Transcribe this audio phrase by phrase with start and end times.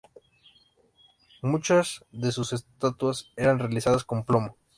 [1.43, 4.57] Muchas de sus estatuas eran realizadas con plomo.